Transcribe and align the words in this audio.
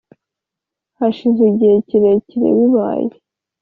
Hashize 0.97 1.41
igihe 1.51 1.75
kirekire 1.87 2.47
bibaye 2.57 3.09